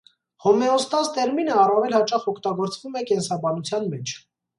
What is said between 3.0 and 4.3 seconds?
է կենսաբանության մեջ։